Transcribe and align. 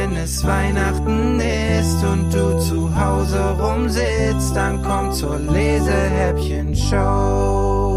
wenn 0.00 0.16
es 0.16 0.44
Weihnachten 0.44 1.40
ist 1.40 2.04
und 2.04 2.32
du 2.32 2.60
zu 2.60 2.94
Hause 2.94 3.56
rumsitzt, 3.58 4.54
dann 4.54 4.80
komm 4.82 5.10
zur 5.12 5.38
Lesehäppchen-Show. 5.38 7.96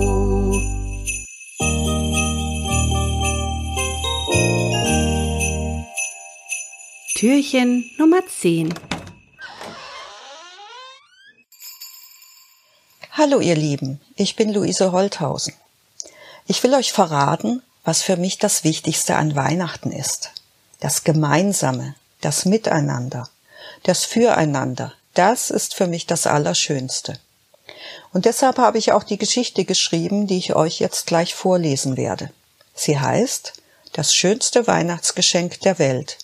Türchen 7.16 7.90
Nummer 8.00 8.26
10 8.26 8.74
Hallo 13.12 13.40
ihr 13.40 13.56
Lieben, 13.56 14.02
ich 14.16 14.36
bin 14.36 14.52
Luise 14.52 14.92
Holthausen. 14.92 15.54
Ich 16.48 16.64
will 16.64 16.74
euch 16.74 16.94
verraten, 16.94 17.62
was 17.84 18.02
für 18.02 18.18
mich 18.18 18.40
das 18.40 18.64
Wichtigste 18.64 19.18
an 19.18 19.36
Weihnachten 19.36 19.92
ist. 19.92 20.41
Das 20.82 21.04
Gemeinsame, 21.04 21.96
das 22.22 22.46
Miteinander, 22.46 23.30
das 23.84 24.04
Füreinander, 24.04 24.94
das 25.14 25.52
ist 25.52 25.76
für 25.76 25.86
mich 25.86 26.08
das 26.08 26.26
Allerschönste. 26.26 27.20
Und 28.12 28.26
deshalb 28.26 28.58
habe 28.58 28.80
ich 28.80 28.92
auch 28.92 29.04
die 29.04 29.20
Geschichte 29.20 29.64
geschrieben, 29.64 30.26
die 30.26 30.40
ich 30.40 30.56
euch 30.56 30.80
jetzt 30.80 31.06
gleich 31.06 31.36
vorlesen 31.36 31.98
werde. 31.98 32.32
Sie 32.74 33.00
heißt 33.00 33.54
Das 33.94 34.16
schönste 34.16 34.66
Weihnachtsgeschenk 34.68 35.60
der 35.60 35.78
Welt 35.78 36.18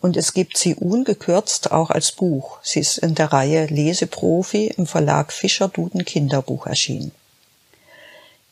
und 0.00 0.16
es 0.16 0.32
gibt 0.32 0.56
sie 0.56 0.74
ungekürzt 0.74 1.70
auch 1.70 1.90
als 1.90 2.12
Buch. 2.12 2.58
Sie 2.62 2.80
ist 2.80 2.96
in 2.98 3.14
der 3.14 3.32
Reihe 3.32 3.66
Leseprofi 3.66 4.68
im 4.68 4.86
Verlag 4.86 5.32
Fischer 5.32 5.68
Duden 5.68 6.04
Kinderbuch 6.04 6.66
erschienen. 6.66 7.12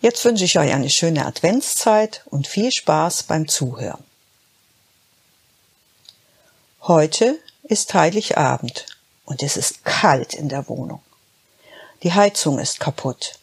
Jetzt 0.03 0.23
wünsche 0.25 0.45
ich 0.45 0.59
euch 0.59 0.73
eine 0.75 0.91
schöne 0.91 1.25
Adventszeit 1.25 2.23
und 2.27 2.47
viel 2.47 2.71
Spaß 2.73 3.23
beim 3.23 3.49
Zuhören. 3.49 4.05
Heute 6.89 7.37
ist 7.65 7.95
Heiligabend 7.95 8.87
und 9.25 9.43
es 9.43 9.57
ist 9.57 9.85
kalt 9.85 10.35
in 10.35 10.49
der 10.49 10.69
Wohnung. 10.69 11.01
Die 12.05 12.13
Heizung 12.13 12.61
ist 12.61 12.79
kaputt. 12.79 13.41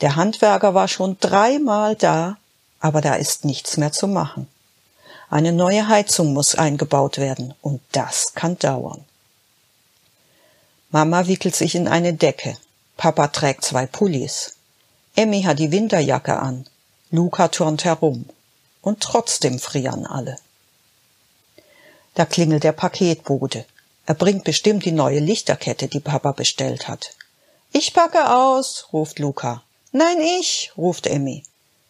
Der 0.00 0.16
Handwerker 0.16 0.74
war 0.74 0.88
schon 0.88 1.16
dreimal 1.20 1.94
da, 1.94 2.36
aber 2.80 3.00
da 3.00 3.14
ist 3.14 3.44
nichts 3.44 3.76
mehr 3.76 3.92
zu 3.92 4.08
machen. 4.08 4.48
Eine 5.28 5.52
neue 5.52 5.86
Heizung 5.86 6.32
muss 6.32 6.56
eingebaut 6.56 7.18
werden 7.18 7.54
und 7.62 7.80
das 7.92 8.34
kann 8.34 8.58
dauern. 8.58 9.04
Mama 10.90 11.28
wickelt 11.28 11.54
sich 11.54 11.76
in 11.76 11.86
eine 11.86 12.14
Decke. 12.14 12.56
Papa 12.96 13.28
trägt 13.28 13.64
zwei 13.64 13.86
Pullis. 13.86 14.56
Emmy 15.14 15.42
hat 15.42 15.60
die 15.60 15.70
Winterjacke 15.70 16.40
an. 16.40 16.66
Luca 17.12 17.46
turnt 17.46 17.84
herum. 17.84 18.28
Und 18.82 19.00
trotzdem 19.00 19.60
frieren 19.60 20.06
alle. 20.06 20.38
Da 22.20 22.26
klingelt 22.26 22.64
der 22.64 22.72
Paketbote. 22.72 23.64
Er 24.04 24.12
bringt 24.12 24.44
bestimmt 24.44 24.84
die 24.84 24.92
neue 24.92 25.20
Lichterkette, 25.20 25.88
die 25.88 26.00
Papa 26.00 26.32
bestellt 26.32 26.86
hat. 26.86 27.14
Ich 27.72 27.94
packe 27.94 28.36
aus, 28.36 28.88
ruft 28.92 29.18
Luca. 29.18 29.62
Nein, 29.90 30.20
ich, 30.38 30.70
ruft 30.76 31.06
Emmy. 31.06 31.44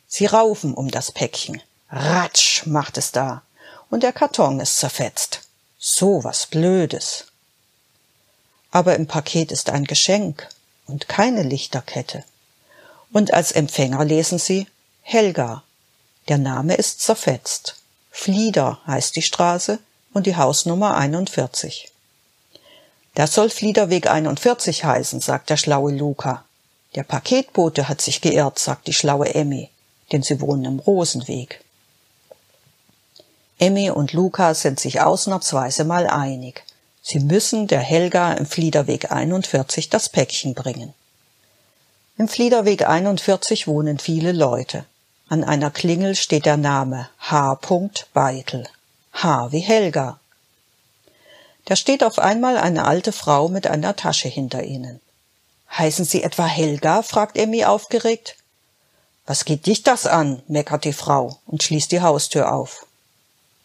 Sie 0.06 0.26
raufen 0.26 0.72
um 0.72 0.88
das 0.88 1.10
Päckchen. 1.10 1.60
Ratsch 1.90 2.64
macht 2.66 2.96
es 2.96 3.10
da. 3.10 3.42
Und 3.90 4.04
der 4.04 4.12
Karton 4.12 4.60
ist 4.60 4.78
zerfetzt. 4.78 5.40
So 5.80 6.22
was 6.22 6.46
Blödes. 6.46 7.24
Aber 8.70 8.94
im 8.94 9.08
Paket 9.08 9.50
ist 9.50 9.68
ein 9.68 9.84
Geschenk 9.84 10.48
und 10.86 11.08
keine 11.08 11.42
Lichterkette. 11.42 12.22
Und 13.12 13.34
als 13.34 13.50
Empfänger 13.50 14.04
lesen 14.04 14.38
Sie 14.38 14.68
Helga. 15.02 15.64
Der 16.28 16.38
Name 16.38 16.76
ist 16.76 17.00
zerfetzt. 17.00 17.78
Flieder 18.12 18.80
heißt 18.86 19.16
die 19.16 19.22
Straße 19.22 19.80
und 20.12 20.26
die 20.26 20.36
Hausnummer 20.36 20.96
41. 20.96 21.90
Das 23.14 23.34
soll 23.34 23.50
Fliederweg 23.50 24.08
41 24.08 24.84
heißen, 24.84 25.20
sagt 25.20 25.50
der 25.50 25.56
schlaue 25.56 25.92
Luca. 25.92 26.44
Der 26.94 27.02
Paketbote 27.02 27.88
hat 27.88 28.00
sich 28.00 28.20
geirrt, 28.20 28.58
sagt 28.58 28.86
die 28.86 28.92
schlaue 28.92 29.34
Emmy, 29.34 29.70
denn 30.12 30.22
sie 30.22 30.40
wohnen 30.40 30.64
im 30.64 30.78
Rosenweg. 30.78 31.62
Emmy 33.58 33.90
und 33.90 34.12
Luca 34.12 34.54
sind 34.54 34.80
sich 34.80 35.00
ausnahmsweise 35.00 35.84
mal 35.84 36.06
einig. 36.06 36.64
Sie 37.02 37.20
müssen 37.20 37.66
der 37.66 37.80
Helga 37.80 38.32
im 38.32 38.46
Fliederweg 38.46 39.12
41 39.12 39.90
das 39.90 40.08
Päckchen 40.08 40.54
bringen. 40.54 40.94
Im 42.16 42.28
Fliederweg 42.28 42.86
41 42.86 43.66
wohnen 43.66 43.98
viele 43.98 44.32
Leute. 44.32 44.84
An 45.28 45.44
einer 45.44 45.70
Klingel 45.70 46.14
steht 46.14 46.46
der 46.46 46.56
Name 46.56 47.08
H. 47.18 47.58
Beitel. 48.12 48.66
H 49.12 49.52
wie 49.52 49.60
Helga. 49.60 50.20
Da 51.64 51.76
steht 51.76 52.02
auf 52.02 52.18
einmal 52.18 52.56
eine 52.56 52.84
alte 52.84 53.12
Frau 53.12 53.48
mit 53.48 53.66
einer 53.66 53.96
Tasche 53.96 54.28
hinter 54.28 54.64
ihnen. 54.64 55.00
Heißen 55.76 56.04
Sie 56.04 56.22
etwa 56.22 56.46
Helga? 56.46 57.02
fragt 57.02 57.36
Emmy 57.36 57.64
aufgeregt. 57.64 58.36
Was 59.26 59.44
geht 59.44 59.66
dich 59.66 59.82
das 59.82 60.06
an? 60.06 60.42
meckert 60.48 60.84
die 60.84 60.92
Frau 60.92 61.38
und 61.46 61.62
schließt 61.62 61.92
die 61.92 62.00
Haustür 62.00 62.52
auf. 62.52 62.86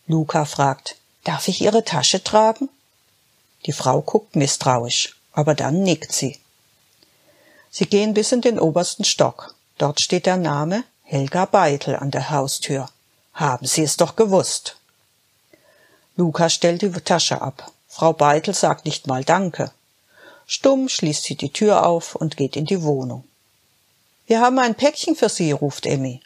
Luca 0.07 0.45
fragt, 0.45 0.97
darf 1.23 1.47
ich 1.47 1.61
Ihre 1.61 1.83
Tasche 1.83 2.23
tragen? 2.23 2.69
Die 3.65 3.71
Frau 3.71 4.01
guckt 4.01 4.35
misstrauisch, 4.35 5.15
aber 5.33 5.55
dann 5.55 5.81
nickt 5.81 6.11
sie. 6.11 6.39
Sie 7.71 7.87
gehen 7.87 8.13
bis 8.13 8.31
in 8.31 8.41
den 8.41 8.59
obersten 8.59 9.03
Stock. 9.03 9.55
Dort 9.77 9.99
steht 9.99 10.27
der 10.27 10.37
Name 10.37 10.83
Helga 11.03 11.45
Beitel 11.45 11.95
an 11.95 12.11
der 12.11 12.29
Haustür. 12.29 12.89
Haben 13.33 13.65
Sie 13.65 13.83
es 13.83 13.97
doch 13.97 14.15
gewusst. 14.15 14.77
Luca 16.17 16.49
stellt 16.49 16.81
die 16.81 16.91
Tasche 16.91 17.41
ab. 17.41 17.71
Frau 17.87 18.13
Beitel 18.13 18.53
sagt 18.53 18.85
nicht 18.85 19.07
mal 19.07 19.23
Danke. 19.23 19.71
Stumm 20.47 20.89
schließt 20.89 21.23
sie 21.23 21.35
die 21.35 21.51
Tür 21.51 21.85
auf 21.85 22.15
und 22.15 22.37
geht 22.37 22.55
in 22.55 22.65
die 22.65 22.83
Wohnung. 22.83 23.23
Wir 24.27 24.41
haben 24.41 24.59
ein 24.59 24.75
Päckchen 24.75 25.15
für 25.15 25.29
Sie, 25.29 25.51
ruft 25.51 25.85
Emmy. 25.85 26.21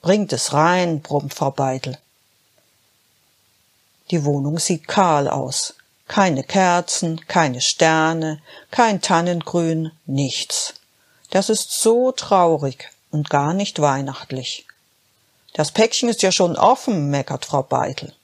Bringt 0.00 0.32
es 0.32 0.52
rein, 0.52 1.00
brummt 1.00 1.34
Frau 1.34 1.50
Beitel. 1.50 1.98
Die 4.10 4.24
Wohnung 4.24 4.58
sieht 4.58 4.88
kahl 4.88 5.28
aus. 5.28 5.74
Keine 6.08 6.44
Kerzen, 6.44 7.26
keine 7.26 7.60
Sterne, 7.60 8.40
kein 8.70 9.00
Tannengrün, 9.00 9.90
nichts. 10.06 10.74
Das 11.30 11.50
ist 11.50 11.72
so 11.82 12.12
traurig 12.12 12.90
und 13.10 13.30
gar 13.30 13.52
nicht 13.52 13.80
weihnachtlich. 13.80 14.66
Das 15.52 15.72
Päckchen 15.72 16.08
ist 16.08 16.22
ja 16.22 16.30
schon 16.30 16.56
offen, 16.56 17.10
meckert 17.10 17.46
Frau 17.46 17.62
Beitel. 17.62 18.14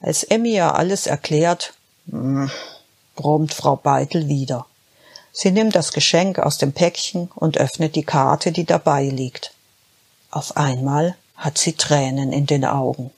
Als 0.00 0.22
Emmy 0.24 0.54
ihr 0.54 0.74
alles 0.74 1.06
erklärt, 1.06 1.74
hm, 2.10 2.50
brummt 3.16 3.52
Frau 3.52 3.76
Beitel 3.76 4.28
wieder. 4.28 4.66
Sie 5.32 5.50
nimmt 5.50 5.74
das 5.74 5.92
Geschenk 5.92 6.38
aus 6.38 6.58
dem 6.58 6.72
Päckchen 6.72 7.30
und 7.34 7.58
öffnet 7.58 7.94
die 7.94 8.04
Karte, 8.04 8.52
die 8.52 8.64
dabei 8.64 9.04
liegt. 9.04 9.52
Auf 10.30 10.56
einmal 10.56 11.16
hat 11.36 11.58
sie 11.58 11.72
Tränen 11.72 12.32
in 12.32 12.46
den 12.46 12.64
Augen. 12.64 13.10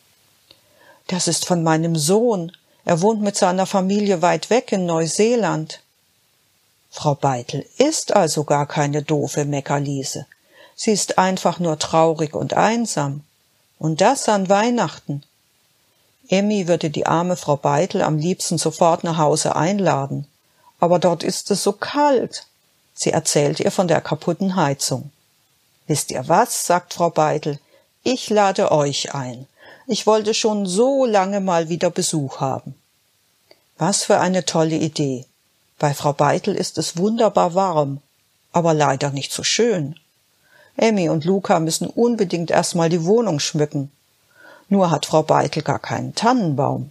Das 1.07 1.29
ist 1.29 1.47
von 1.47 1.63
meinem 1.63 1.97
Sohn. 1.97 2.53
Er 2.85 3.01
wohnt 3.01 3.21
mit 3.21 3.37
seiner 3.37 3.67
Familie 3.67 4.23
weit 4.23 4.51
weg 4.51 4.73
in 4.73 4.87
Neuseeland. 4.87 5.81
Frau 6.91 7.15
Beitel 7.15 7.67
ist 7.79 8.15
also 8.15 8.45
gar 8.45 8.67
keine 8.67 9.03
doofe 9.03 9.45
Meckerliese. 9.45 10.27
Sie 10.75 10.93
ist 10.93 11.19
einfach 11.19 11.59
nur 11.59 11.79
traurig 11.79 12.35
und 12.35 12.55
einsam. 12.55 13.23
Und 13.79 14.01
das 14.01 14.29
an 14.29 14.49
Weihnachten. 14.49 15.23
Emmy 16.31 16.69
würde 16.69 16.91
die 16.91 17.07
arme 17.07 17.37
Frau 17.37 17.57
Beitel 17.57 18.03
am 18.03 18.17
liebsten 18.17 18.57
sofort 18.57 19.03
nach 19.03 19.19
Hause 19.19 19.57
einladen. 19.57 20.29
Aber 20.79 21.01
dort 21.01 21.25
ist 21.25 21.51
es 21.51 21.65
so 21.65 21.73
kalt. 21.73 22.47
Sie 22.95 23.11
erzählt 23.11 23.59
ihr 23.59 23.73
von 23.73 23.89
der 23.89 24.01
kaputten 24.01 24.55
Heizung. 24.55 25.11
Wisst 25.89 26.13
ihr 26.13 26.29
was? 26.29 26.67
sagt 26.67 26.95
Frau 26.95 27.11
Beitel. 27.11 27.59
Ich 28.05 28.31
lade 28.31 28.71
euch 28.71 29.13
ein. 29.13 29.49
Ich 29.89 30.07
wollte 30.07 30.33
schon 30.33 30.67
so 30.67 31.05
lange 31.05 31.41
mal 31.41 31.69
wieder 31.69 31.91
Besuch 31.91 32.39
haben. 32.39 32.77
Was 33.77 34.05
für 34.05 34.21
eine 34.21 34.45
tolle 34.45 34.77
Idee. 34.77 35.27
Bei 35.81 35.95
Frau 35.95 36.13
Beitel 36.13 36.55
ist 36.55 36.79
es 36.79 36.97
wunderbar 36.97 37.55
warm, 37.55 38.01
aber 38.53 38.73
leider 38.73 39.11
nicht 39.11 39.33
so 39.33 39.43
schön. 39.43 39.97
Emmy 40.77 41.09
und 41.09 41.25
Luca 41.25 41.59
müssen 41.59 41.89
unbedingt 41.89 42.53
erstmal 42.53 42.89
die 42.89 43.05
Wohnung 43.05 43.41
schmücken. 43.41 43.91
Nur 44.71 44.91
hat 44.91 45.05
Frau 45.05 45.23
Beitel 45.23 45.63
gar 45.63 45.81
keinen 45.81 46.15
Tannenbaum. 46.15 46.91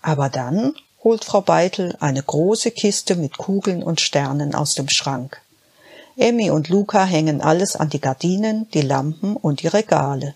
Aber 0.00 0.28
dann 0.28 0.74
holt 1.02 1.24
Frau 1.24 1.40
Beitel 1.40 1.96
eine 2.00 2.22
große 2.22 2.70
Kiste 2.70 3.16
mit 3.16 3.36
Kugeln 3.36 3.82
und 3.82 4.00
Sternen 4.00 4.54
aus 4.54 4.74
dem 4.74 4.88
Schrank. 4.88 5.42
Emmy 6.16 6.50
und 6.50 6.68
Luca 6.68 7.04
hängen 7.04 7.40
alles 7.40 7.76
an 7.76 7.90
die 7.90 8.00
Gardinen, 8.00 8.70
die 8.70 8.82
Lampen 8.82 9.36
und 9.36 9.62
die 9.62 9.68
Regale. 9.68 10.34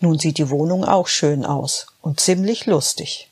Nun 0.00 0.18
sieht 0.18 0.38
die 0.38 0.50
Wohnung 0.50 0.84
auch 0.84 1.08
schön 1.08 1.44
aus 1.44 1.86
und 2.02 2.20
ziemlich 2.20 2.66
lustig. 2.66 3.28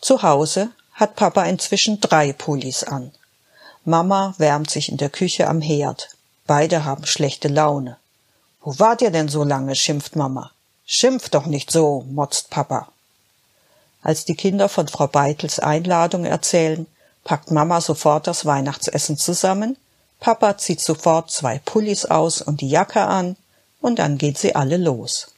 Zu 0.00 0.22
Hause 0.22 0.70
hat 0.92 1.16
Papa 1.16 1.44
inzwischen 1.44 2.00
drei 2.00 2.32
Pullis 2.34 2.84
an. 2.84 3.12
Mama 3.84 4.34
wärmt 4.36 4.70
sich 4.70 4.90
in 4.90 4.98
der 4.98 5.10
Küche 5.10 5.48
am 5.48 5.62
Herd. 5.62 6.10
Beide 6.46 6.84
haben 6.84 7.06
schlechte 7.06 7.48
Laune. 7.48 7.96
Wo 8.62 8.78
wart 8.78 9.02
ihr 9.02 9.10
denn 9.10 9.28
so 9.28 9.44
lange? 9.44 9.74
schimpft 9.74 10.16
Mama. 10.16 10.52
Schimpft 10.84 11.34
doch 11.34 11.46
nicht 11.46 11.70
so, 11.70 12.04
motzt 12.10 12.50
Papa. 12.50 12.88
Als 14.02 14.24
die 14.24 14.34
Kinder 14.34 14.68
von 14.68 14.88
Frau 14.88 15.06
Beitels 15.06 15.60
Einladung 15.60 16.24
erzählen, 16.24 16.86
packt 17.24 17.50
Mama 17.50 17.80
sofort 17.80 18.26
das 18.26 18.44
Weihnachtsessen 18.44 19.16
zusammen, 19.16 19.76
Papa 20.20 20.58
zieht 20.58 20.80
sofort 20.80 21.30
zwei 21.30 21.58
Pullis 21.58 22.04
aus 22.04 22.42
und 22.42 22.60
die 22.60 22.68
Jacke 22.68 23.02
an, 23.02 23.36
und 23.80 23.98
dann 23.98 24.18
gehen 24.18 24.34
sie 24.34 24.54
alle 24.54 24.76
los. 24.76 25.28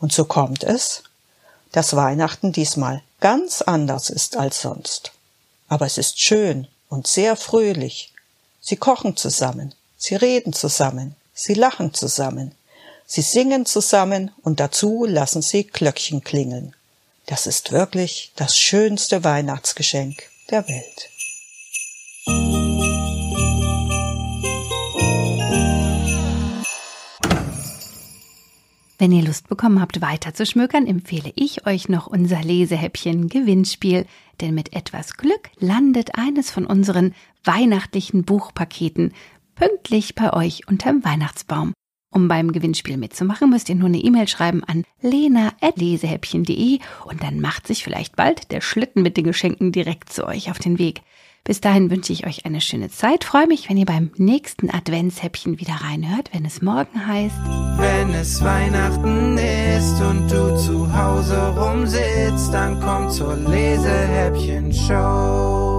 Und 0.00 0.12
so 0.12 0.24
kommt 0.24 0.64
es, 0.64 1.04
dass 1.70 1.94
Weihnachten 1.94 2.52
diesmal 2.52 3.02
ganz 3.20 3.62
anders 3.62 4.10
ist 4.10 4.36
als 4.36 4.60
sonst. 4.62 5.12
Aber 5.68 5.86
es 5.86 5.98
ist 5.98 6.18
schön 6.18 6.66
und 6.88 7.06
sehr 7.06 7.36
fröhlich. 7.36 8.12
Sie 8.60 8.76
kochen 8.76 9.16
zusammen, 9.16 9.74
sie 9.96 10.16
reden 10.16 10.52
zusammen, 10.52 11.14
sie 11.40 11.54
lachen 11.54 11.94
zusammen, 11.94 12.52
sie 13.06 13.22
singen 13.22 13.64
zusammen 13.64 14.30
und 14.42 14.60
dazu 14.60 15.06
lassen 15.06 15.40
sie 15.40 15.64
Glöckchen 15.64 16.22
klingeln. 16.22 16.76
Das 17.26 17.46
ist 17.46 17.72
wirklich 17.72 18.32
das 18.36 18.58
schönste 18.58 19.24
Weihnachtsgeschenk 19.24 20.22
der 20.50 20.68
Welt. 20.68 21.08
Wenn 28.98 29.12
ihr 29.12 29.22
Lust 29.22 29.48
bekommen 29.48 29.80
habt, 29.80 30.02
weiter 30.02 30.34
zu 30.34 30.44
schmökern, 30.44 30.86
empfehle 30.86 31.32
ich 31.34 31.66
euch 31.66 31.88
noch 31.88 32.06
unser 32.06 32.42
Lesehäppchen 32.42 33.30
Gewinnspiel, 33.30 34.04
denn 34.42 34.54
mit 34.54 34.74
etwas 34.74 35.16
Glück 35.16 35.48
landet 35.58 36.18
eines 36.18 36.50
von 36.50 36.66
unseren 36.66 37.14
weihnachtlichen 37.44 38.24
Buchpaketen 38.24 39.14
pünktlich 39.60 40.14
bei 40.14 40.32
euch 40.32 40.66
unterm 40.68 41.04
Weihnachtsbaum. 41.04 41.74
Um 42.12 42.28
beim 42.28 42.50
Gewinnspiel 42.50 42.96
mitzumachen, 42.96 43.50
müsst 43.50 43.68
ihr 43.68 43.74
nur 43.74 43.88
eine 43.88 43.98
E-Mail 43.98 44.26
schreiben 44.26 44.64
an 44.64 44.84
lena.lesehäppchen.de 45.02 46.78
und 47.04 47.22
dann 47.22 47.40
macht 47.40 47.66
sich 47.66 47.84
vielleicht 47.84 48.16
bald 48.16 48.52
der 48.52 48.62
Schlitten 48.62 49.02
mit 49.02 49.18
den 49.18 49.24
Geschenken 49.24 49.70
direkt 49.70 50.10
zu 50.10 50.26
euch 50.26 50.50
auf 50.50 50.58
den 50.58 50.78
Weg. 50.78 51.02
Bis 51.44 51.60
dahin 51.60 51.90
wünsche 51.90 52.10
ich 52.12 52.26
euch 52.26 52.44
eine 52.46 52.62
schöne 52.62 52.88
Zeit. 52.88 53.24
Freue 53.24 53.46
mich, 53.46 53.68
wenn 53.68 53.76
ihr 53.76 53.84
beim 53.84 54.12
nächsten 54.16 54.70
Adventshäppchen 54.70 55.60
wieder 55.60 55.74
reinhört, 55.74 56.30
wenn 56.32 56.46
es 56.46 56.62
morgen 56.62 57.06
heißt. 57.06 57.36
Wenn 57.76 58.14
es 58.14 58.42
Weihnachten 58.42 59.36
ist 59.36 60.00
und 60.00 60.30
du 60.30 60.56
zu 60.56 60.90
Hause 60.96 61.36
rumsitzt, 61.56 62.50
dann 62.52 62.80
komm 62.80 63.10
zur 63.10 63.36
Lesehäppchen-Show. 63.36 65.69